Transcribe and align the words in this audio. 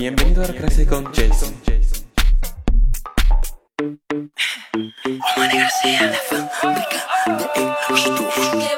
Bienvenido 0.00 0.42
a 0.42 0.46
la 0.46 0.54
clase 0.54 0.86
con 0.86 1.04
Jason. 1.12 1.54
Le 1.66 1.78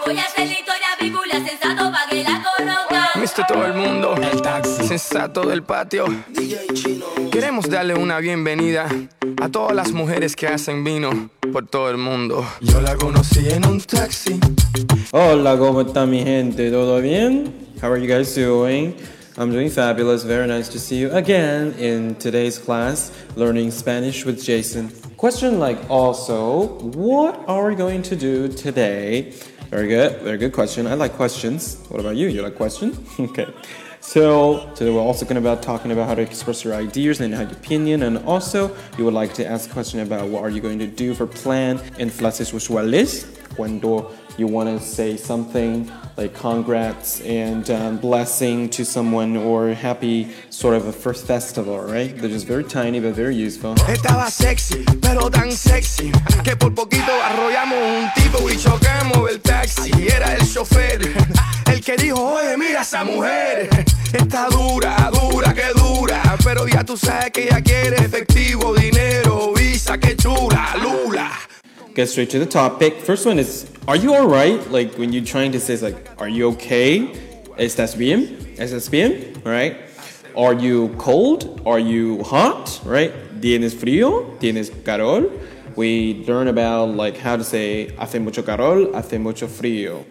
voy 0.05 0.19
a 0.19 0.25
hacer 0.25 0.49
la 0.49 0.53
historia 0.53 0.89
bíblia 1.01 1.49
sensato 1.49 1.93
pa' 1.93 2.09
que 2.11 2.25
la 2.25 2.43
conozcan. 2.43 3.23
Mr. 3.23 3.47
Todo 3.47 3.67
el 3.67 3.75
mundo, 3.75 4.17
el 4.17 4.43
taxi 4.43 4.85
sensato 4.89 5.47
del 5.47 5.63
patio. 5.63 6.07
Queremos 7.31 7.71
darle 7.71 7.95
una 7.95 8.19
bienvenida 8.19 8.89
a 9.41 9.49
todas 9.49 9.77
las 9.77 9.93
mujeres 9.93 10.35
que 10.35 10.49
hacen 10.49 10.83
vino 10.83 11.31
por 11.53 11.69
todo 11.69 11.89
el 11.89 11.99
mundo. 11.99 12.45
Yo 12.63 12.81
la 12.81 12.97
conocí 12.97 13.49
en 13.49 13.65
un 13.65 13.81
taxi. 13.81 14.41
Hola, 15.13 15.57
¿cómo 15.57 15.83
está 15.83 16.05
mi 16.05 16.25
gente? 16.25 16.73
¿Todo 16.73 17.01
bien? 17.01 17.55
How 17.81 17.93
are 17.93 18.05
you 18.05 18.13
guys 18.13 18.35
doing? 18.35 18.97
I'm 19.43 19.51
doing 19.51 19.71
fabulous. 19.71 20.23
Very 20.23 20.47
nice 20.47 20.69
to 20.69 20.79
see 20.79 20.99
you 20.99 21.11
again 21.11 21.73
in 21.73 22.15
today's 22.15 22.59
class, 22.59 23.11
learning 23.35 23.73
Spanish 23.73 24.25
with 24.25 24.41
Jason. 24.41 24.89
Question 25.17 25.59
like 25.59 25.79
also, 25.91 26.79
what 26.95 27.43
are 27.49 27.69
we 27.69 27.75
going 27.75 28.03
to 28.03 28.15
do 28.15 28.47
today? 28.47 29.33
Very 29.69 29.89
good, 29.89 30.21
very 30.23 30.39
good 30.39 30.53
question. 30.53 30.87
I 30.87 30.95
like 30.95 31.15
questions. 31.15 31.85
What 31.89 31.99
about 31.99 32.15
you? 32.15 32.29
You 32.29 32.43
like 32.43 32.55
questions? 32.55 32.97
okay. 33.19 33.53
So 33.99 34.71
today 34.77 34.93
we're 34.93 35.01
also 35.01 35.25
going 35.25 35.35
to 35.35 35.41
about 35.41 35.61
talking 35.61 35.91
about 35.91 36.07
how 36.07 36.15
to 36.15 36.23
express 36.23 36.63
your 36.63 36.75
ideas 36.75 37.21
and 37.21 37.35
how 37.35 37.43
your 37.43 37.51
opinion, 37.51 38.05
and 38.05 38.19
also 38.19 38.77
you 38.97 39.05
would 39.05 39.15
like 39.15 39.35
to 39.35 39.45
ask 39.45 39.69
a 39.69 39.73
question 39.73 39.99
about 39.99 40.29
what 40.29 40.45
are 40.45 40.51
you 40.51 40.61
going 40.61 40.79
to 40.79 40.87
do 40.87 41.15
for 41.15 41.27
plan 41.27 41.81
in 41.99 42.11
frases 42.11 42.53
usuales 42.53 43.27
cuando 43.57 44.13
you 44.39 44.47
want 44.47 44.69
to 44.69 44.85
say 44.85 45.17
something 45.17 45.91
like 46.17 46.35
congrats 46.35 47.21
and 47.23 47.71
um, 47.71 47.99
blessing 47.99 48.69
to 48.71 48.85
someone 48.85 49.37
or 49.37 49.73
happy 49.75 50.29
sort 50.51 50.75
of 50.75 50.87
a 50.87 50.93
first 50.93 51.27
festival, 51.27 51.79
right? 51.81 52.17
They're 52.17 52.31
just 52.31 52.47
very 52.47 52.65
tiny 52.65 53.01
but 53.01 53.15
very 53.15 53.35
useful. 53.35 53.75
Estaba 53.75 54.31
sexy, 54.31 54.85
pero 55.01 55.29
tan 55.31 55.53
sexy 55.53 56.13
que 56.45 56.57
por 56.57 56.75
poquito 56.75 57.13
arrollamos 57.13 57.79
un 57.79 58.11
tipo 58.15 58.49
y 58.49 58.57
chocamos 58.57 59.31
el 59.31 59.41
taxi. 59.41 59.91
Era 60.09 60.35
el 60.35 60.47
chofer, 60.47 61.01
el 61.67 61.81
que 61.81 61.97
dijo, 61.97 62.35
oye, 62.35 62.57
mira 62.57 62.83
esa 62.83 63.05
mujer. 63.05 63.69
Está 64.13 64.49
dura, 64.49 65.11
dura, 65.13 65.55
que 65.55 65.73
dura. 65.75 66.23
Pero 66.45 66.67
ya 66.67 66.85
tú 66.85 66.97
sabes 66.97 67.31
que 67.31 67.45
ella 67.45 67.63
quiere 67.63 67.97
efectivo, 67.97 68.75
dinero, 68.75 69.53
visa, 69.55 69.99
que 69.99 70.17
chula, 70.17 70.75
lula. 70.83 71.31
Get 71.95 72.09
straight 72.09 72.31
to 72.31 72.39
the 72.39 72.47
topic. 72.47 73.03
First 73.03 73.27
one 73.27 73.39
is, 73.39 73.71
are 73.87 73.97
you 73.97 74.15
alright? 74.15 74.71
Like 74.71 74.95
when 74.95 75.13
you're 75.13 75.27
trying 75.27 75.53
to 75.53 75.61
say, 75.61 75.77
like, 75.77 76.09
are 76.19 76.29
you 76.29 76.49
okay? 76.53 77.01
¿Estás 77.59 77.99
bien? 77.99 78.57
¿Estás 78.57 78.91
bien? 78.91 79.43
Right? 79.45 79.77
Are 80.35 80.55
you 80.55 80.89
cold? 80.97 81.61
Are 81.67 81.79
you 81.79 82.23
hot? 82.23 82.81
Right? 82.87 83.13
¿Tienes 83.43 83.75
frío? 83.75 84.39
¿Tienes 84.39 84.71
calor? 84.87 85.31
We 85.77 86.25
learn 86.27 86.49
about 86.49 86.97
like 86.97 87.19
how 87.19 87.37
to 87.37 87.45
say 87.45 87.95
hace 87.97 88.19
mucho 88.19 88.43
calor, 88.43 88.91
hace 88.95 89.19
mucho 89.19 89.47
frío. 89.47 90.07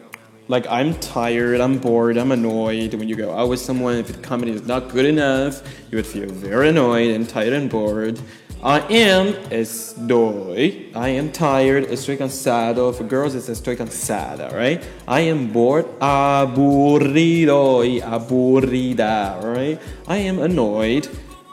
Like 0.47 0.67
I'm 0.67 0.93
tired, 0.99 1.61
I'm 1.61 1.79
bored, 1.79 2.17
I'm 2.17 2.31
annoyed. 2.31 2.93
When 2.93 3.09
you 3.09 3.15
go 3.15 3.31
out 3.31 3.49
with 3.49 3.59
someone, 3.59 3.95
if 3.95 4.07
the 4.07 4.21
company 4.21 4.51
is 4.51 4.67
not 4.67 4.89
good 4.89 5.05
enough, 5.05 5.63
you 5.89 5.95
would 5.95 6.05
feel 6.05 6.27
very 6.27 6.69
annoyed 6.69 7.09
and 7.15 7.27
tired 7.27 7.53
and 7.53 7.71
bored. 7.71 8.19
I 8.63 8.81
am 8.93 9.33
estoy. 9.49 10.95
I 10.95 11.09
am 11.09 11.31
tired. 11.31 11.85
Estoy 11.85 12.15
cansado. 12.15 12.93
For 12.93 13.03
girls, 13.03 13.33
it's 13.33 13.49
estoy 13.49 13.75
cansada, 13.75 14.53
right? 14.53 14.83
I 15.07 15.21
am 15.21 15.51
bored. 15.51 15.85
Aburrido 15.99 17.79
y 17.83 17.99
aburrida, 18.05 19.41
right? 19.41 19.79
I 20.07 20.17
am 20.17 20.37
annoyed. 20.37 21.07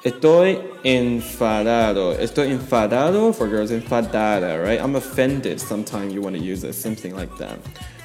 Estoy 0.04 0.62
enfadado. 0.84 2.14
Estoy 2.18 2.50
enfadado 2.50 3.34
for 3.34 3.48
girls, 3.48 3.70
enfadada, 3.70 4.62
right? 4.62 4.78
I'm 4.78 4.94
offended. 4.94 5.62
Sometimes 5.62 6.12
you 6.12 6.20
want 6.20 6.36
to 6.36 6.42
use 6.42 6.62
it, 6.62 6.74
something 6.74 7.16
like 7.16 7.34
that. 7.38 7.58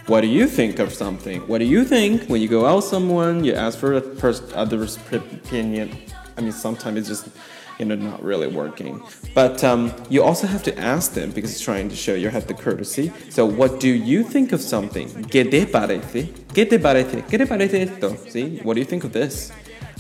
What 0.08 0.22
do 0.22 0.28
you 0.28 0.48
think 0.48 0.80
of 0.80 0.94
something? 0.94 1.42
What 1.50 1.58
do 1.58 1.66
you 1.66 1.84
think 1.84 2.30
when 2.30 2.42
you 2.42 2.48
go 2.48 2.66
out 2.66 2.86
someone, 2.86 3.44
you 3.44 3.54
ask 3.54 3.78
for 3.78 3.96
a 3.96 4.02
pers- 4.02 4.42
other's 4.54 4.98
opinion? 5.12 5.92
I 6.38 6.42
mean, 6.42 6.52
sometimes 6.52 6.98
it's 6.98 7.08
just, 7.10 7.36
you 7.80 7.86
know, 7.86 7.96
not 7.96 8.24
really 8.24 8.48
working. 8.48 9.02
But 9.34 9.64
um, 9.64 9.94
you 10.10 10.24
also 10.24 10.48
have 10.48 10.64
to 10.64 10.78
ask 10.80 11.14
them 11.14 11.32
because 11.32 11.52
it's 11.52 11.62
trying 11.62 11.90
to 11.90 11.96
show 11.96 12.14
you 12.14 12.30
have 12.30 12.48
the 12.48 12.54
courtesy. 12.54 13.12
So, 13.30 13.46
what 13.46 13.80
do 13.80 13.90
you 13.90 14.24
think 14.24 14.52
of 14.52 14.62
something? 14.62 15.08
¿Qué 15.08 15.50
te 15.50 15.66
parece? 15.66 16.30
¿Qué 16.54 16.70
te 16.70 16.78
parece? 16.78 17.24
¿Qué 17.28 17.38
te 17.38 17.46
parece 17.46 17.82
esto? 17.82 18.16
See, 18.30 18.60
what 18.64 18.76
do 18.76 18.80
you 18.80 18.86
think 18.86 19.04
of 19.04 19.14
this? 19.14 19.52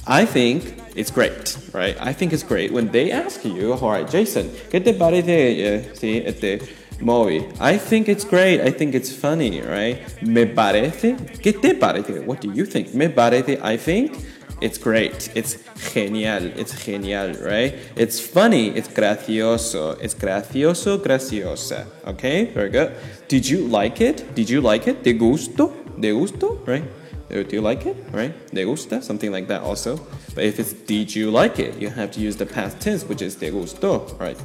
I 0.05 0.25
think 0.25 0.75
it's 0.95 1.11
great, 1.11 1.57
right? 1.73 1.95
I 1.99 2.11
think 2.11 2.33
it's 2.33 2.43
great 2.43 2.71
when 2.73 2.91
they 2.91 3.11
ask 3.11 3.45
you, 3.45 3.73
all 3.73 3.89
right, 3.89 4.09
Jason, 4.09 4.49
¿qué 4.69 4.83
te 4.83 4.93
parece? 4.93 5.29
eh, 5.29 5.93
sí, 5.93 6.21
este, 6.25 6.59
movie. 6.99 7.47
I 7.59 7.77
think 7.77 8.09
it's 8.09 8.25
great. 8.25 8.61
I 8.61 8.71
think 8.71 8.95
it's 8.95 9.11
funny, 9.11 9.61
right? 9.61 9.99
Me 10.21 10.45
parece. 10.45 11.15
¿Qué 11.41 11.53
te 11.59 11.73
parece? 11.75 12.25
What 12.25 12.41
do 12.41 12.51
you 12.51 12.65
think? 12.65 12.93
Me 12.93 13.07
parece. 13.07 13.59
I 13.61 13.77
think 13.77 14.17
it's 14.63 14.77
great. 14.77 15.29
It's 15.35 15.57
genial. 15.91 16.45
It's 16.55 16.85
genial, 16.85 17.33
right? 17.33 17.75
It's 17.97 18.19
funny. 18.19 18.69
It's 18.69 18.87
gracioso. 18.87 19.99
It's 20.01 20.15
gracioso, 20.15 20.97
graciosa. 20.97 21.85
Okay, 22.07 22.45
very 22.45 22.69
good. 22.69 22.95
Did 23.27 23.47
you 23.49 23.67
like 23.67 23.99
it? 23.99 24.33
Did 24.35 24.49
you 24.49 24.61
like 24.61 24.87
it? 24.87 25.03
De 25.03 25.11
gusto? 25.11 25.73
De 25.99 26.11
gusto, 26.13 26.61
right? 26.65 26.83
Do 27.29 27.45
you 27.51 27.61
like 27.61 27.85
it? 27.85 27.97
Right? 28.11 28.33
De 28.53 28.63
gusta? 28.63 29.01
Something 29.01 29.31
like 29.31 29.47
that 29.47 29.63
also. 29.63 29.97
But 30.33 30.45
if 30.45 30.59
it's 30.59 30.71
did 30.71 31.13
you 31.13 31.29
like 31.29 31.59
it, 31.59 31.77
you 31.81 31.89
have 31.89 32.11
to 32.11 32.21
use 32.21 32.37
the 32.37 32.45
past 32.45 32.79
tense, 32.79 33.03
which 33.03 33.21
is 33.21 33.35
de 33.35 33.51
gusto, 33.51 34.15
right? 34.17 34.37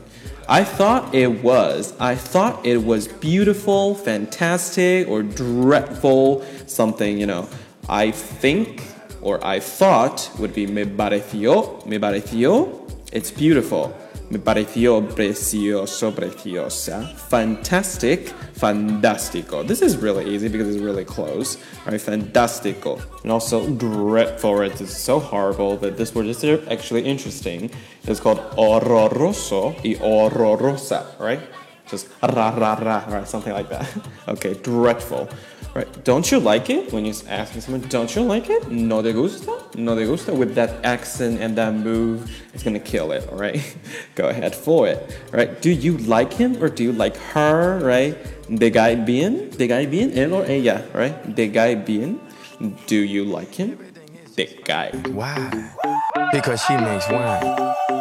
I 0.49 0.65
thought 0.65 1.15
it 1.15 1.45
was. 1.45 1.95
I 2.01 2.17
thought 2.17 2.67
it 2.67 2.83
was 2.83 3.07
beautiful, 3.07 3.95
fantastic, 3.95 5.07
or 5.07 5.23
dreadful. 5.23 6.45
Something, 6.67 7.19
you 7.19 7.27
know. 7.27 7.49
I 7.89 8.11
think 8.11 8.83
or 9.29 9.45
I 9.45 9.61
thought 9.61 10.31
would 10.39 10.55
be 10.55 10.67
me 10.67 10.85
pareció. 10.85 11.85
Me 11.85 11.99
pareció. 11.99 12.51
It's 13.13 13.31
beautiful. 13.31 13.95
Me 14.31 14.39
pareció 14.39 15.07
precioso, 15.07 16.15
preciosa. 16.15 17.07
Fantastic, 17.29 18.29
fantástico. 18.55 19.67
This 19.67 19.83
is 19.83 19.99
really 19.99 20.35
easy 20.35 20.49
because 20.49 20.75
it's 20.75 20.83
really 20.83 21.05
close. 21.05 21.59
Right? 21.85 22.01
Fantástico. 22.01 23.01
And 23.23 23.31
also 23.31 23.69
dreadful. 23.69 24.63
It's 24.63 24.97
so 24.97 25.19
horrible, 25.19 25.77
but 25.77 25.99
this 25.99 26.15
word 26.15 26.27
is 26.27 26.43
actually 26.71 27.03
interesting. 27.05 27.71
It's 28.05 28.21
called 28.21 28.39
horroroso 28.57 29.77
y 29.85 29.95
horrorosa, 30.01 31.05
right? 31.21 31.41
Just 31.87 32.09
ra 32.23 32.51
ra 32.51 32.75
ra, 32.81 33.05
right? 33.09 33.29
Something 33.29 33.53
like 33.53 33.69
that. 33.69 33.87
Okay, 34.29 34.55
dreadful. 34.55 35.29
Right? 35.75 36.05
Don't 36.05 36.31
you 36.31 36.41
like 36.41 36.71
it 36.71 36.93
when 36.93 37.05
you're 37.05 37.15
asking 37.29 37.61
someone? 37.61 37.83
Don't 37.89 38.15
you 38.17 38.23
like 38.23 38.51
it? 38.51 38.71
No 38.71 39.03
te 39.03 39.13
gusta? 39.13 39.63
No 39.77 39.95
te 39.95 40.05
gusta? 40.07 40.35
With 40.35 40.55
that 40.55 40.85
accent 40.85 41.41
and 41.41 41.57
that 41.57 41.75
move, 41.75 42.31
it's 42.53 42.63
gonna 42.63 42.81
kill 42.81 43.13
it. 43.13 43.29
All 43.31 43.39
right, 43.39 43.61
go 44.15 44.29
ahead 44.29 44.55
for 44.55 44.89
it. 44.89 45.19
Right? 45.33 45.61
Do 45.63 45.71
you 45.71 45.99
like 45.99 46.33
him 46.33 46.63
or 46.63 46.69
do 46.69 46.83
you 46.83 46.93
like 46.93 47.17
her? 47.35 47.79
Right? 47.81 48.17
De 48.49 48.71
guy 48.71 48.95
bien? 48.97 49.51
De 49.51 49.69
guy 49.69 49.87
bien? 49.87 50.11
Él 50.13 50.33
or 50.33 50.45
ella? 50.47 50.85
Right? 50.95 51.15
De 51.35 51.47
guy 51.49 51.75
bien? 51.75 52.21
Do 52.87 52.97
you 52.97 53.25
like 53.25 53.55
him? 53.55 53.79
De 54.35 54.47
guy. 54.65 54.91
Why? 55.13 55.71
Because 56.33 56.63
she 56.65 56.77
makes 56.77 57.09
wine. 57.09 57.98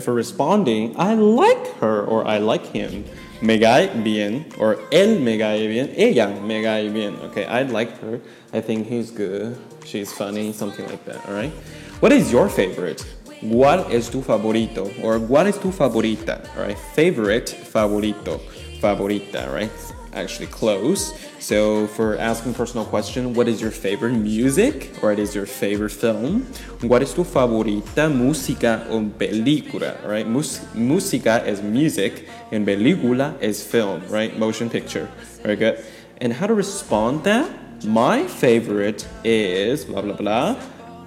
For 0.00 0.14
responding, 0.14 0.94
I 0.96 1.14
like 1.14 1.76
her 1.78 2.04
or 2.04 2.26
I 2.26 2.38
like 2.38 2.66
him. 2.66 3.04
Me 3.42 3.58
cae 3.58 3.88
bien 4.02 4.46
or 4.58 4.76
él 4.90 5.20
me 5.20 5.38
cae 5.38 5.66
bien. 5.66 5.92
Ella 5.96 6.40
me 6.40 6.62
cae 6.62 6.88
bien. 6.88 7.16
Okay, 7.24 7.44
I 7.44 7.62
like 7.62 7.98
her. 8.00 8.20
I 8.52 8.60
think 8.60 8.86
he's 8.86 9.10
good. 9.10 9.58
She's 9.84 10.12
funny, 10.12 10.52
something 10.52 10.86
like 10.86 11.04
that. 11.04 11.26
All 11.28 11.34
right. 11.34 11.52
What 12.00 12.12
is 12.12 12.32
your 12.32 12.48
favorite? 12.48 13.04
¿Cuál 13.42 13.90
es 13.92 14.08
tu 14.08 14.22
favorito? 14.22 14.90
Or 15.02 15.18
what 15.18 15.46
is 15.46 15.58
tu 15.58 15.70
favorita? 15.70 16.40
All 16.56 16.64
right. 16.64 16.78
Favorite, 16.94 17.48
favorito, 17.48 18.40
favorita. 18.84 19.48
Right. 19.48 19.72
Actually 20.12 20.46
close. 20.46 21.12
So 21.40 21.88
for 21.88 22.16
asking 22.18 22.54
personal 22.54 22.84
question, 22.86 23.34
what 23.34 23.48
is 23.48 23.60
your 23.60 23.72
favorite 23.72 24.12
music? 24.14 24.94
Or 25.02 25.10
it 25.10 25.18
is 25.18 25.34
your 25.34 25.46
favorite 25.46 25.90
film? 25.90 26.46
What 26.82 27.02
is 27.02 27.12
tu 27.12 27.24
favorita 27.24 28.06
música 28.12 28.86
o 28.90 29.00
película? 29.18 29.96
Right? 30.06 30.26
Mus- 30.28 30.62
música 30.76 31.42
is 31.44 31.62
music 31.62 32.28
and 32.52 32.64
película 32.64 33.34
is 33.42 33.64
film, 33.64 34.02
right? 34.08 34.30
Motion 34.38 34.70
picture. 34.70 35.08
Very 35.42 35.56
good. 35.56 35.82
And 36.20 36.32
how 36.32 36.46
to 36.46 36.54
respond 36.54 37.24
that? 37.24 37.50
My 37.84 38.24
favorite 38.24 39.04
is 39.24 39.84
blah 39.84 40.00
blah 40.00 40.14
blah. 40.14 40.56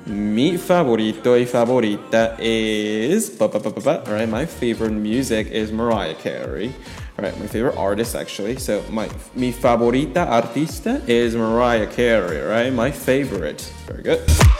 Mi 0.07 0.57
favorito 0.57 1.35
y 1.35 1.45
favorita 1.45 2.37
is. 2.39 3.41
All 3.41 3.49
right, 4.07 4.29
my 4.29 4.45
favorite 4.45 4.93
music 4.93 5.47
is 5.47 5.69
Mariah 5.69 6.15
Carey. 6.15 6.73
Right, 7.19 7.37
my 7.37 7.47
favorite 7.47 7.75
artist 7.75 8.15
actually. 8.15 8.57
So 8.57 8.83
my 8.89 9.09
mi 9.35 9.51
favorita 9.51 10.25
artista 10.25 11.01
is 11.09 11.35
Mariah 11.35 11.87
Carey. 11.87 12.39
Right, 12.39 12.71
my 12.71 12.89
favorite. 12.89 13.61
Very 13.85 14.03
good. 14.03 14.56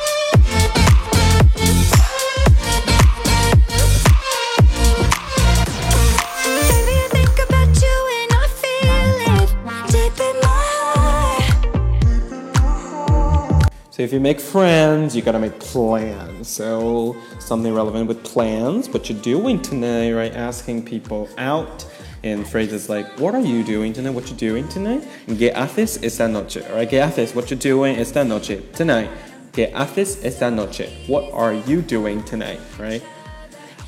So 13.98 14.04
if 14.04 14.14
you 14.14 14.20
make 14.20 14.40
friends, 14.40 15.16
you 15.16 15.24
gotta 15.24 15.40
make 15.40 15.60
plans. 15.60 16.48
So 16.48 17.18
something 17.40 17.74
relevant 17.74 18.08
with 18.08 18.24
plans, 18.24 18.88
what 18.90 19.10
you're 19.10 19.20
doing 19.24 19.60
tonight, 19.60 20.14
right? 20.14 20.32
Asking 20.36 20.86
people 20.86 21.28
out 21.40 21.84
in 22.22 22.46
phrases 22.46 22.90
like, 22.90 23.08
what 23.18 23.34
are 23.34 23.42
you 23.42 23.64
doing 23.64 23.94
tonight? 23.94 24.12
What 24.12 24.30
you 24.30 24.36
doing 24.36 24.68
tonight? 24.68 25.02
¿Qué 25.26 25.52
haces 25.52 26.04
esta 26.04 26.28
noche? 26.28 26.62
Alright, 26.70 26.92
¿qué 26.92 27.02
haces? 27.02 27.34
What 27.34 27.50
you 27.50 27.58
doing 27.58 27.96
esta 27.96 28.24
noche? 28.24 28.62
Tonight. 28.74 29.10
¿Qué 29.52 29.74
haces 29.74 30.24
esta 30.24 30.52
noche? 30.52 30.88
What 31.08 31.34
are 31.34 31.56
you 31.56 31.82
doing 31.82 32.22
tonight? 32.22 32.60
Right? 32.78 33.02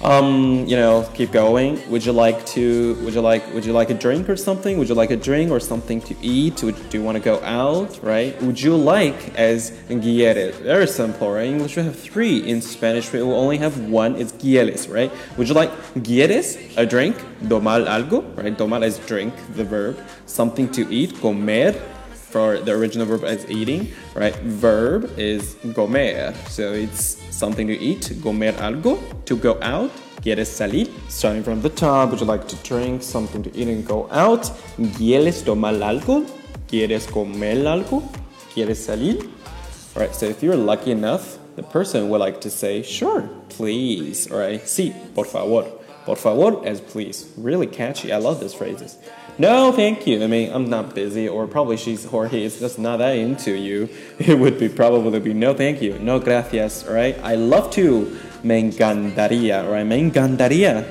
Um, 0.02 0.66
you 0.66 0.78
know, 0.78 1.10
keep 1.14 1.34
going. 1.34 1.78
Would 1.90 2.06
you 2.06 2.14
like 2.14 2.46
to? 2.48 2.96
Would 3.04 3.14
you 3.14 3.20
like? 3.20 3.54
Would 3.54 3.66
you 3.66 3.74
like 3.74 3.90
a 3.90 3.94
drink 3.94 4.30
or 4.30 4.38
something? 4.38 4.78
Would 4.78 4.88
you 4.88 4.96
like 4.96 5.12
a 5.12 5.18
drink 5.18 5.52
or 5.52 5.60
something 5.60 6.00
to 6.04 6.16
eat? 6.22 6.64
Would, 6.64 6.90
do 6.90 6.98
you 6.98 7.04
want 7.04 7.18
to 7.18 7.24
go 7.24 7.42
out? 7.44 8.02
Right? 8.02 8.42
Would 8.42 8.62
you 8.62 8.78
like 8.78 9.36
as 9.36 9.72
quieres? 9.90 10.56
Very 10.62 10.88
simple, 10.88 11.30
right? 11.32 11.48
English 11.48 11.76
we 11.76 11.84
have 11.84 12.00
three. 12.00 12.38
In 12.50 12.62
Spanish 12.62 13.12
we 13.12 13.22
will 13.22 13.36
only 13.36 13.58
have 13.58 13.78
one. 13.90 14.16
It's 14.16 14.32
quieres, 14.32 14.88
right? 14.88 15.12
Would 15.36 15.50
you 15.50 15.54
like 15.54 15.72
quieres 15.96 16.58
a 16.78 16.86
drink? 16.86 17.18
Tomar 17.50 17.82
algo, 17.82 18.24
right? 18.38 18.58
Tomar 18.58 18.82
is 18.86 19.00
drink, 19.00 19.34
the 19.56 19.66
verb. 19.66 20.00
Something 20.26 20.72
to 20.72 20.90
eat. 20.90 21.20
Comer 21.20 21.76
for 22.30 22.60
the 22.60 22.72
original 22.72 23.06
verb 23.06 23.24
as 23.24 23.50
eating, 23.50 23.92
right? 24.16 24.36
Verb 24.36 25.10
is 25.18 25.56
comer, 25.74 26.34
so 26.48 26.74
it's 26.74 27.18
something 27.36 27.68
to 27.68 27.78
eat, 27.78 28.12
comer 28.22 28.54
algo, 28.54 29.00
to 29.26 29.36
go 29.36 29.58
out, 29.62 29.92
quieres 30.22 30.48
salir. 30.48 30.90
Starting 31.10 31.44
from 31.44 31.62
the 31.62 31.70
top, 31.70 32.12
would 32.12 32.20
you 32.20 32.26
like 32.26 32.48
to 32.48 32.56
drink 32.58 33.02
something 33.02 33.42
to 33.44 33.56
eat 33.56 33.68
and 33.68 33.86
go 33.86 34.08
out? 34.12 34.52
¿Quieres 34.78 35.44
tomar 35.44 35.74
algo? 35.74 36.26
¿Quieres 36.68 37.08
comer 37.08 37.66
algo? 37.66 38.04
¿Quieres 38.54 38.78
salir? 38.86 39.30
Alright, 39.96 40.14
so 40.14 40.28
if 40.28 40.44
you're 40.44 40.56
lucky 40.56 40.92
enough, 40.92 41.40
the 41.56 41.64
person 41.64 42.10
would 42.10 42.20
like 42.20 42.40
to 42.42 42.50
say, 42.50 42.84
sure, 42.84 43.28
please, 43.50 44.32
alright? 44.32 44.62
Sí, 44.62 44.94
por 45.16 45.26
favor. 45.26 45.66
Por 46.10 46.16
favor 46.16 46.66
as 46.66 46.82
please. 46.82 47.32
Really 47.38 47.68
catchy. 47.68 48.12
I 48.12 48.18
love 48.18 48.40
these 48.40 48.56
phrases. 48.56 48.98
No, 49.38 49.72
thank 49.72 50.08
you. 50.08 50.24
I 50.24 50.26
mean, 50.26 50.52
I'm 50.52 50.68
not 50.68 50.96
busy, 50.96 51.30
or 51.30 51.46
probably 51.46 51.78
she's 51.78 52.08
or 52.08 52.28
he 52.28 52.44
is 52.44 52.60
just 52.60 52.80
not 52.80 52.98
that 52.98 53.16
into 53.16 53.52
you. 53.52 53.90
It 54.18 54.40
would 54.40 54.58
be 54.58 54.70
probably 54.70 55.20
be 55.20 55.36
no, 55.36 55.54
thank 55.54 55.84
you, 55.84 56.00
no 56.00 56.20
gracias. 56.20 56.84
Right? 56.90 57.16
I 57.22 57.36
love 57.36 57.70
to. 57.74 58.18
Me 58.42 58.60
encantaría. 58.60 59.70
Right? 59.70 59.86
Me 59.86 60.10
encantaría. 60.10 60.84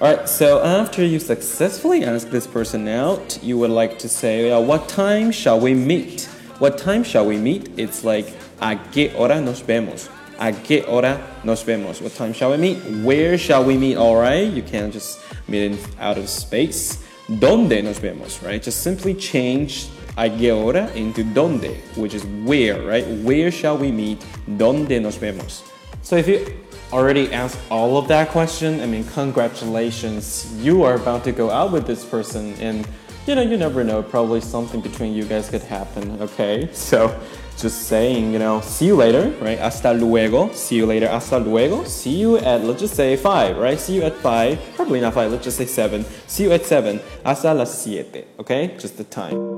Alright, 0.00 0.28
so 0.28 0.60
after 0.64 1.04
you 1.04 1.20
successfully 1.20 2.02
ask 2.02 2.28
this 2.30 2.48
person 2.48 2.88
out, 2.88 3.38
you 3.44 3.56
would 3.56 3.70
like 3.70 4.00
to 4.00 4.08
say, 4.08 4.50
uh, 4.50 4.58
What 4.58 4.88
time 4.88 5.30
shall 5.30 5.60
we 5.60 5.74
meet? 5.74 6.24
What 6.58 6.76
time 6.76 7.04
shall 7.04 7.24
we 7.24 7.36
meet? 7.36 7.70
It's 7.78 8.02
like, 8.02 8.26
¿A 8.60 8.74
qué 8.90 9.14
hora 9.14 9.40
nos 9.40 9.62
vemos? 9.62 10.08
¿A 10.40 10.52
qué 10.52 10.86
hora 10.88 11.20
nos 11.44 11.62
vemos? 11.64 12.00
What 12.00 12.14
time 12.14 12.32
shall 12.32 12.52
we 12.52 12.56
meet? 12.56 12.78
Where 13.04 13.36
shall 13.36 13.62
we 13.62 13.76
meet? 13.76 13.98
Alright, 13.98 14.50
you 14.50 14.62
can't 14.62 14.90
just 14.90 15.20
meet 15.46 15.64
in 15.64 15.78
out 16.00 16.16
of 16.16 16.30
space. 16.30 16.96
¿Dónde 17.28 17.84
nos 17.84 17.98
vemos? 17.98 18.42
Right? 18.42 18.62
Just 18.62 18.82
simply 18.82 19.12
change 19.12 19.88
a 20.16 20.30
qué 20.30 20.50
hora 20.50 20.90
into 20.94 21.24
dónde, 21.24 21.76
which 21.94 22.14
is 22.14 22.24
where, 22.46 22.80
right? 22.80 23.06
Where 23.22 23.50
shall 23.50 23.76
we 23.76 23.92
meet? 23.92 24.24
¿Dónde 24.48 25.02
nos 25.02 25.18
vemos? 25.18 25.60
So 26.00 26.16
if 26.16 26.26
you 26.26 26.46
already 26.90 27.30
asked 27.34 27.58
all 27.70 27.98
of 27.98 28.08
that 28.08 28.30
question, 28.30 28.80
I 28.80 28.86
mean, 28.86 29.04
congratulations. 29.04 30.50
You 30.56 30.84
are 30.84 30.94
about 30.94 31.22
to 31.24 31.32
go 31.32 31.50
out 31.50 31.70
with 31.70 31.86
this 31.86 32.02
person 32.02 32.54
and 32.60 32.88
you 33.26 33.34
know, 33.34 33.42
you 33.42 33.58
never 33.58 33.84
know, 33.84 34.02
probably 34.02 34.40
something 34.40 34.80
between 34.80 35.12
you 35.12 35.24
guys 35.24 35.50
could 35.50 35.62
happen, 35.62 36.18
okay? 36.22 36.70
So 36.72 37.14
just 37.56 37.88
saying, 37.88 38.32
you 38.32 38.38
know, 38.38 38.60
see 38.60 38.86
you 38.86 38.96
later, 38.96 39.30
right? 39.40 39.58
Hasta 39.58 39.92
luego. 39.92 40.52
See 40.52 40.76
you 40.76 40.86
later. 40.86 41.08
Hasta 41.08 41.38
luego. 41.38 41.84
See 41.84 42.16
you 42.20 42.38
at, 42.38 42.64
let's 42.64 42.80
just 42.80 42.94
say 42.94 43.16
five, 43.16 43.56
right? 43.56 43.78
See 43.78 43.96
you 43.96 44.02
at 44.02 44.14
five. 44.16 44.58
Probably 44.76 45.00
not 45.00 45.14
five, 45.14 45.30
let's 45.30 45.44
just 45.44 45.56
say 45.58 45.66
seven. 45.66 46.04
See 46.26 46.44
you 46.44 46.52
at 46.52 46.64
seven. 46.64 47.00
Hasta 47.24 47.52
las 47.54 47.82
siete, 47.82 48.26
okay? 48.38 48.76
Just 48.78 48.96
the 48.96 49.04
time. 49.04 49.49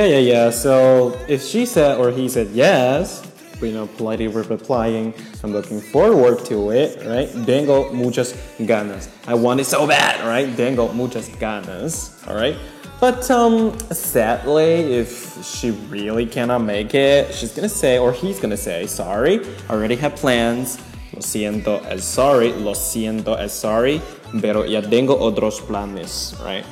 Yeah, 0.00 0.16
yeah, 0.16 0.32
yeah. 0.32 0.50
So 0.50 1.14
if 1.28 1.42
she 1.44 1.66
said 1.66 1.98
or 1.98 2.10
he 2.10 2.26
said 2.26 2.48
yes, 2.56 3.20
you 3.60 3.70
know, 3.72 3.86
politely 3.86 4.28
replying, 4.28 5.12
I'm 5.44 5.52
looking 5.52 5.78
forward 5.78 6.42
to 6.46 6.70
it, 6.70 7.04
right? 7.04 7.28
Tengo 7.44 7.92
muchas 7.92 8.32
ganas. 8.60 9.10
I 9.28 9.34
want 9.34 9.60
it 9.60 9.66
so 9.66 9.86
bad, 9.86 10.24
right? 10.24 10.48
Tengo 10.56 10.90
muchas 10.94 11.28
ganas, 11.36 12.16
all 12.26 12.34
right? 12.34 12.56
But 12.98 13.30
um, 13.30 13.78
sadly, 13.92 14.94
if 14.94 15.44
she 15.44 15.72
really 15.92 16.24
cannot 16.24 16.62
make 16.62 16.94
it, 16.94 17.34
she's 17.34 17.52
gonna 17.52 17.68
say, 17.68 17.98
or 17.98 18.10
he's 18.14 18.40
gonna 18.40 18.56
say, 18.56 18.86
sorry, 18.86 19.44
I 19.68 19.74
already 19.74 19.96
have 19.96 20.16
plans. 20.16 20.78
Lo 21.12 21.20
siento 21.20 21.84
as 21.84 22.04
sorry, 22.04 22.54
lo 22.54 22.72
siento 22.72 23.36
as 23.36 23.52
sorry, 23.52 24.00
pero 24.40 24.64
ya 24.64 24.80
tengo 24.80 25.18
otros 25.20 25.60
planes, 25.60 26.40
right? 26.42 26.64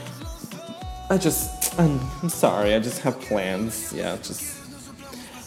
I 1.11 1.19
just, 1.19 1.58
I'm, 1.79 2.01
I'm 2.23 2.29
sorry, 2.29 2.75
I 2.75 2.81
just 2.81 3.01
have 3.03 3.21
plans. 3.21 3.93
Yeah, 3.93 4.17
just. 4.17 4.57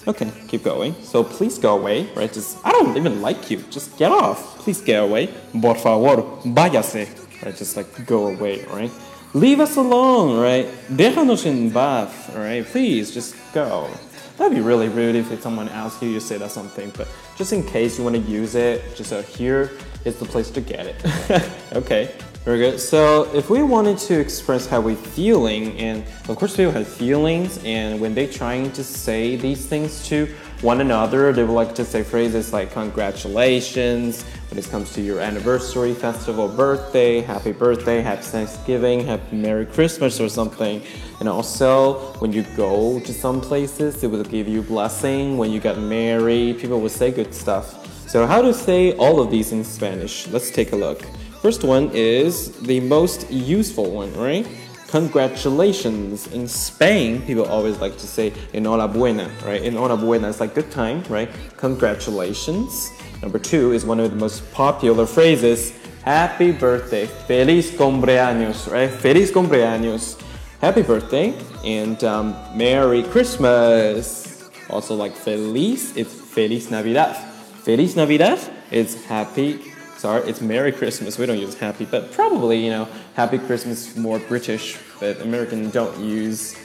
Okay, 0.07 0.31
keep 0.47 0.63
going. 0.63 0.95
So 1.03 1.23
please 1.23 1.59
go 1.59 1.77
away, 1.77 2.09
right? 2.15 2.31
Just, 2.31 2.57
I 2.65 2.71
don't 2.71 2.97
even 2.97 3.21
like 3.21 3.51
you. 3.51 3.57
Just 3.69 3.97
get 3.97 4.11
off. 4.11 4.57
Please 4.59 4.81
get 4.81 5.03
away. 5.03 5.27
Por 5.61 5.75
favor, 5.75 6.23
váyase. 6.43 7.43
Right? 7.43 7.55
Just 7.55 7.77
like 7.77 8.05
go 8.07 8.27
away, 8.27 8.65
right? 8.65 8.91
Leave 9.33 9.59
us 9.59 9.77
alone, 9.77 10.39
right? 10.39 10.65
Déjanos 10.89 11.45
en 11.45 11.71
paz, 11.71 12.29
alright? 12.33 12.65
Please, 12.65 13.11
just 13.11 13.35
go. 13.53 13.89
That'd 14.38 14.55
be 14.55 14.61
really 14.61 14.89
rude 14.89 15.15
if 15.15 15.41
someone 15.41 15.69
asks 15.69 16.01
you 16.01 16.13
to 16.13 16.21
say 16.21 16.38
that 16.38 16.51
something, 16.51 16.91
but 16.97 17.07
just 17.38 17.53
in 17.53 17.63
case 17.63 17.97
you 17.97 18.03
want 18.03 18.15
to 18.15 18.21
use 18.21 18.55
it, 18.55 18.95
just 18.95 19.13
uh, 19.13 19.21
here 19.21 19.71
is 20.03 20.17
the 20.17 20.25
place 20.25 20.50
to 20.51 20.61
get 20.61 20.85
it. 20.88 21.50
okay, 21.73 22.13
very 22.43 22.57
good. 22.57 22.79
So 22.79 23.31
if 23.36 23.50
we 23.50 23.62
wanted 23.62 24.00
to 24.00 24.19
express 24.19 24.65
how 24.65 24.81
we're 24.81 24.95
feeling, 24.95 25.77
and 25.77 26.03
of 26.27 26.36
course 26.38 26.55
people 26.55 26.71
have 26.71 26.88
feelings, 26.88 27.60
and 27.63 28.01
when 28.01 28.15
they're 28.15 28.27
trying 28.27 28.71
to 28.71 28.83
say 28.83 29.36
these 29.36 29.65
things 29.67 30.07
to 30.07 30.27
one 30.62 30.81
another, 30.81 31.31
they 31.33 31.43
would 31.43 31.53
like 31.53 31.75
to 31.75 31.86
say 31.86 32.03
phrases 32.03 32.51
like 32.51 32.71
congratulations, 32.71 34.24
when 34.50 34.57
it 34.57 34.67
comes 34.69 34.91
to 34.93 35.01
your 35.01 35.19
anniversary, 35.19 35.93
festival, 35.93 36.48
birthday, 36.48 37.21
happy 37.21 37.51
birthday, 37.51 38.01
happy 38.01 38.24
Thanksgiving, 38.24 39.05
happy 39.05 39.36
Merry 39.36 39.65
Christmas 39.65 40.19
or 40.19 40.27
something. 40.27 40.81
And 41.19 41.29
also, 41.29 42.13
when 42.19 42.33
you 42.33 42.43
go 42.57 43.00
to 43.00 43.13
some 43.13 43.39
places, 43.39 44.01
they 44.01 44.07
will 44.07 44.24
give 44.24 44.48
you 44.48 44.62
blessing. 44.63 45.38
When 45.38 45.51
you 45.51 45.60
get 45.60 45.77
married, 45.77 46.60
people 46.60 46.81
will 46.81 46.89
say 46.89 47.12
good 47.12 47.33
stuff. 47.33 48.10
So 48.10 48.25
how 48.27 48.41
to 48.41 48.53
say 48.53 48.93
all 48.98 49.21
of 49.21 49.31
these 49.31 49.51
in 49.51 49.63
Spanish? 49.63 50.27
Let's 50.27 50.51
take 50.51 50.74
a 50.74 50.75
look. 50.75 51.05
First 51.41 51.63
one 51.63 51.89
is 51.91 52.51
the 52.62 52.79
most 52.81 53.31
useful 53.31 53.89
one, 53.89 54.13
right? 54.13 54.48
Congratulations. 54.89 56.27
In 56.27 56.48
Spain, 56.48 57.24
people 57.24 57.45
always 57.45 57.79
like 57.79 57.98
to 57.98 58.05
say 58.05 58.29
enhorabuena, 58.53 59.27
right? 59.43 59.63
Enhorabuena 59.63 60.27
is 60.27 60.39
like 60.39 60.53
good 60.53 60.69
time, 60.69 61.03
right? 61.10 61.29
Congratulations. 61.57 62.91
Number 63.24 63.39
two 63.39 63.71
is 63.71 63.86
one 63.86 64.00
of 64.00 64.12
the 64.12 64.17
most 64.17 64.51
popular 64.53 65.07
phrases. 65.07 65.74
happy 66.03 66.51
birthday. 66.51 67.07
Feliz 67.07 67.71
cumpleaños, 67.71 68.71
right? 68.71 68.91
Feliz 68.91 69.31
cumpleaños. 69.31 70.21
Happy 70.60 70.83
birthday 70.83 71.33
and 71.65 72.03
um, 72.03 72.36
Merry 72.55 73.01
Christmas. 73.01 74.48
Also, 74.69 74.93
like 74.93 75.13
Feliz, 75.13 75.98
it's 75.98 76.13
Feliz 76.13 76.69
Navidad. 76.69 77.15
Feliz 77.63 77.95
Navidad, 77.95 78.39
it's 78.69 79.05
happy. 79.05 79.70
Sorry, 80.01 80.27
it's 80.27 80.41
Merry 80.41 80.72
Christmas. 80.72 81.20
We 81.20 81.27
don't 81.27 81.38
use 81.38 81.53
happy, 81.53 81.86
but 81.86 82.12
probably, 82.12 82.58
you 82.58 82.72
know, 82.72 82.88
Happy 83.13 83.38
Christmas 83.38 83.96
more 83.96 84.17
British, 84.17 84.79
but 85.00 85.22
American 85.22 85.70
don't 85.70 85.96
use 86.00 86.58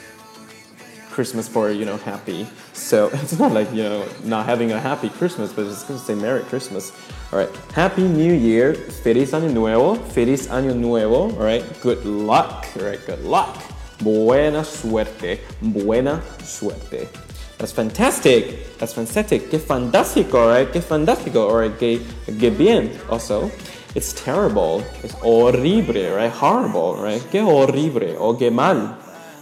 Christmas 1.10 1.46
for 1.46 1.70
you 1.70 1.84
know 1.84 1.98
happy. 1.98 2.46
So 2.72 3.10
it's 3.12 3.38
not 3.38 3.52
like 3.52 3.70
you 3.74 3.82
know 3.82 4.08
not 4.24 4.46
having 4.46 4.72
a 4.72 4.80
happy 4.80 5.10
Christmas, 5.10 5.52
but 5.52 5.66
it's 5.66 5.84
going 5.84 6.00
to 6.00 6.06
say 6.06 6.14
Merry 6.14 6.44
Christmas. 6.44 6.92
All 7.30 7.38
right, 7.38 7.54
Happy 7.74 8.08
New 8.08 8.32
Year, 8.32 8.72
Feliz 8.72 9.32
Año 9.32 9.52
Nuevo, 9.52 9.96
Feliz 9.96 10.48
Año 10.48 10.74
Nuevo. 10.74 11.30
All 11.36 11.44
right, 11.44 11.62
good 11.82 12.06
luck. 12.06 12.66
All 12.78 12.86
right, 12.86 13.04
good 13.04 13.22
luck. 13.22 13.62
Buena 14.00 14.64
suerte, 14.64 15.40
buena 15.60 16.22
suerte. 16.42 17.25
That's 17.58 17.72
fantastic. 17.72 18.76
That's 18.78 18.92
fantastic. 18.92 19.50
Que 19.50 19.58
fantástico, 19.58 20.46
right? 20.48 20.70
Que 20.70 20.80
fantástico, 20.80 21.48
or 21.48 21.70
que, 21.70 22.00
que 22.38 22.50
bien. 22.50 22.90
Also, 23.08 23.50
it's 23.94 24.12
terrible. 24.12 24.84
It's 25.02 25.14
horrible, 25.14 26.14
right? 26.14 26.30
Horrible, 26.30 26.96
right? 26.96 27.22
Que 27.30 27.40
horrible 27.40 28.16
or 28.18 28.36
que 28.36 28.50
mal. 28.50 28.98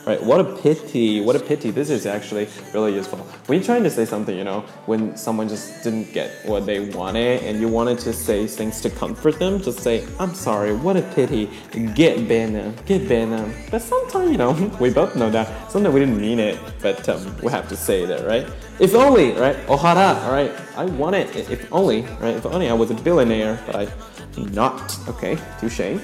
Right, 0.06 0.22
what 0.22 0.38
a 0.38 0.44
pity, 0.44 1.22
what 1.22 1.34
a 1.34 1.40
pity. 1.40 1.70
This 1.70 1.88
is 1.88 2.04
actually 2.04 2.46
really 2.74 2.94
useful. 2.94 3.18
When 3.46 3.58
you're 3.58 3.64
trying 3.64 3.84
to 3.84 3.90
say 3.90 4.04
something, 4.04 4.36
you 4.36 4.44
know, 4.44 4.60
when 4.84 5.16
someone 5.16 5.48
just 5.48 5.82
didn't 5.82 6.12
get 6.12 6.44
what 6.44 6.66
they 6.66 6.90
wanted 6.90 7.42
and 7.42 7.58
you 7.58 7.68
wanted 7.68 7.98
to 8.00 8.12
say 8.12 8.46
things 8.46 8.82
to 8.82 8.90
comfort 8.90 9.38
them, 9.38 9.62
just 9.62 9.80
say, 9.80 10.06
I'm 10.20 10.34
sorry, 10.34 10.76
what 10.76 10.98
a 10.98 11.02
pity, 11.14 11.48
get 11.94 12.28
better, 12.28 12.74
get 12.84 13.08
better. 13.08 13.50
But 13.70 13.80
sometimes, 13.80 14.30
you 14.30 14.36
know, 14.36 14.52
we 14.80 14.90
both 14.90 15.16
know 15.16 15.30
that. 15.30 15.72
Sometimes 15.72 15.94
we 15.94 16.00
didn't 16.00 16.20
mean 16.20 16.38
it, 16.38 16.58
but 16.82 17.08
um, 17.08 17.36
we 17.42 17.50
have 17.50 17.66
to 17.70 17.76
say 17.76 18.04
that, 18.04 18.26
right? 18.26 18.46
If 18.80 18.94
only, 18.94 19.32
right? 19.32 19.56
Ojalá, 19.68 20.22
all 20.24 20.32
right? 20.32 20.52
I 20.76 20.84
want 20.84 21.16
it, 21.16 21.34
if 21.34 21.72
only, 21.72 22.02
right? 22.20 22.36
If 22.36 22.44
only 22.44 22.68
I 22.68 22.74
was 22.74 22.90
a 22.90 22.94
billionaire, 22.94 23.58
but 23.66 23.90
I'm 24.36 24.48
not. 24.52 24.98
Okay, 25.08 25.38
touche 25.58 25.98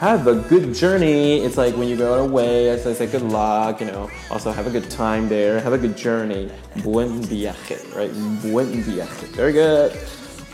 have 0.00 0.26
a 0.26 0.34
good 0.34 0.72
journey. 0.72 1.44
It's 1.44 1.58
like 1.58 1.76
when 1.76 1.86
you 1.86 1.94
go 1.94 2.24
away, 2.24 2.72
I 2.72 2.78
say 2.78 3.06
good 3.06 3.20
luck, 3.20 3.80
you 3.80 3.86
know. 3.86 4.08
Also 4.30 4.50
have 4.50 4.66
a 4.66 4.70
good 4.70 4.90
time 4.90 5.28
there. 5.28 5.60
Have 5.60 5.74
a 5.74 5.78
good 5.78 5.94
journey. 5.94 6.50
Buen 6.82 7.20
viaje, 7.20 7.76
right? 7.94 8.10
Buen 8.40 8.82
viaje. 8.82 9.28
Very 9.36 9.52
good. 9.52 9.92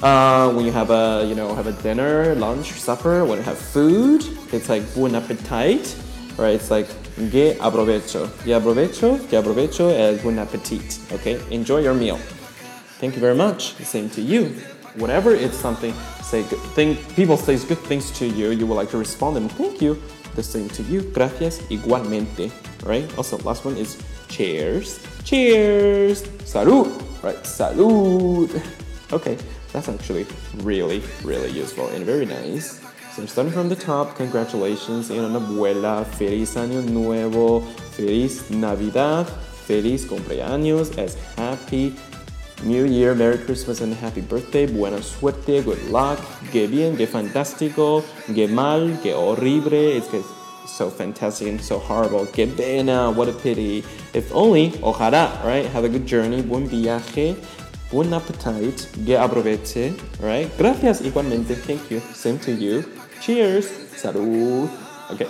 Uh, 0.03 0.53
when 0.53 0.67
you 0.67 0.73
have 0.73 0.91
a, 0.91 1.25
you 1.29 1.37
know, 1.37 1.55
have 1.55 1.69
a 1.69 1.73
dinner, 1.81 2.35
lunch, 2.35 2.73
supper, 2.73 3.25
when 3.25 3.39
you 3.39 3.45
have 3.45 3.57
food, 3.57 4.25
it's 4.53 4.69
like 4.69 4.83
buen 4.97 5.15
appetite, 5.15 5.95
right? 6.37 6.57
It's 6.57 6.73
like 6.73 6.89
que 7.15 7.55
aprovecho. 7.61 8.27
Que 8.43 8.53
aprovecho, 8.53 9.29
que 9.31 9.39
aprovecho 9.41 9.91
es 9.91 10.21
buen 10.25 10.41
appetit. 10.41 10.99
Okay, 11.13 11.41
enjoy 11.53 11.83
your 11.83 11.95
meal. 11.95 12.19
Thank 12.99 13.15
you 13.15 13.21
very 13.21 13.37
much. 13.37 13.75
Same 13.75 14.11
to 14.11 14.21
you. 14.21 14.47
Whatever 14.97 15.31
it's 15.37 15.57
something 15.57 15.95
say 16.27 16.43
good 16.43 16.61
thing, 16.75 16.97
people 17.15 17.37
say 17.37 17.57
good 17.57 17.79
things 17.79 18.11
to 18.19 18.27
you, 18.27 18.51
you 18.51 18.67
will 18.67 18.75
like 18.75 18.91
to 18.91 18.99
respond 18.99 19.37
them, 19.37 19.49
thank 19.49 19.81
you. 19.81 20.03
The 20.35 20.43
same 20.43 20.69
to 20.71 20.83
you, 20.83 21.03
gracias 21.03 21.61
igualmente, 21.71 22.51
right? 22.85 23.07
Also, 23.17 23.39
last 23.39 23.65
one 23.65 23.77
is 23.77 23.97
cheers, 24.29 25.01
cheers, 25.25 26.23
salud, 26.45 26.91
right? 27.23 27.39
Salud. 27.45 28.51
Okay, 29.13 29.39
that's 29.73 29.89
actually 29.89 30.27
really, 30.65 31.01
really 31.23 31.49
useful 31.49 31.87
and 31.91 32.05
very 32.05 32.27
nice. 32.27 32.81
So 33.15 33.23
I'm 33.23 33.29
starting 33.29 33.53
from 33.53 33.69
the 33.69 33.77
top. 33.77 34.17
Congratulations, 34.17 35.11
enhorabuena, 35.11 36.05
feliz 36.19 36.57
año 36.57 36.83
nuevo, 36.83 37.61
feliz 37.93 38.51
Navidad, 38.51 39.29
feliz 39.65 40.05
cumpleaños, 40.05 40.99
as 40.99 41.15
happy 41.37 41.95
New 42.65 42.87
Year, 42.87 43.15
Merry 43.15 43.39
Christmas 43.39 43.81
and 43.81 43.93
Happy 43.95 44.23
Birthday, 44.23 44.67
buena 44.67 45.03
suerte, 45.03 45.63
good 45.63 45.79
luck, 45.91 46.19
que 46.51 46.67
bien, 46.67 46.97
que 46.97 47.07
fantástico, 47.07 48.03
que 48.35 48.49
mal, 48.49 48.99
que 49.03 49.13
horrible, 49.13 49.97
it's 49.97 50.09
que 50.09 50.23
so 50.67 50.91
fantastic 50.91 51.49
and 51.49 51.61
so 51.61 51.79
horrible, 51.79 52.27
que 52.27 52.47
pena, 52.47 53.11
what 53.11 53.29
a 53.29 53.33
pity. 53.33 53.85
If 54.15 54.33
only, 54.33 54.71
ojalá, 54.83 55.45
right? 55.45 55.67
Have 55.67 55.85
a 55.85 55.89
good 55.89 56.07
journey, 56.07 56.43
buen 56.43 56.67
viaje, 56.67 57.37
buen 57.91 58.13
appetite, 58.13 58.89
que 59.05 59.17
aproveche, 59.17 59.95
right? 60.21 60.51
Gracias 60.57 61.03
igualmente, 61.03 61.55
thank 61.55 61.91
you, 61.91 62.01
same 62.15 62.39
to 62.39 62.53
you. 62.53 62.85
Cheers, 63.21 63.67
salud. 63.95 64.71
Okay. 65.11 65.29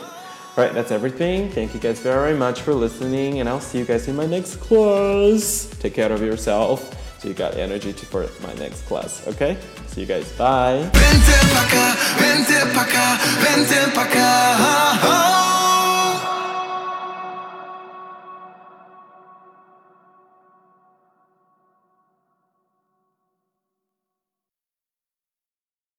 Alright, 0.56 0.72
that's 0.72 0.90
everything. 0.90 1.50
Thank 1.50 1.74
you 1.74 1.80
guys 1.80 2.00
very 2.00 2.34
much 2.34 2.62
for 2.62 2.72
listening, 2.72 3.40
and 3.40 3.48
I'll 3.48 3.60
see 3.60 3.78
you 3.78 3.84
guys 3.84 4.08
in 4.08 4.16
my 4.16 4.24
next 4.24 4.56
class. 4.56 5.68
Take 5.80 5.94
care 5.94 6.10
of 6.10 6.22
yourself 6.22 6.96
so 7.18 7.28
you 7.28 7.34
got 7.34 7.56
energy 7.56 7.92
to, 7.92 8.06
for 8.06 8.28
my 8.42 8.54
next 8.54 8.82
class. 8.86 9.26
Okay? 9.26 9.56
See 9.88 10.02
you 10.02 10.06
guys. 10.06 10.32
Bye. 10.32 10.90